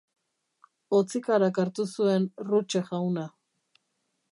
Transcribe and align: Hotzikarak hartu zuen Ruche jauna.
Hotzikarak 0.99 1.59
hartu 1.65 1.85
zuen 1.97 2.27
Ruche 2.49 2.85
jauna. 2.91 3.29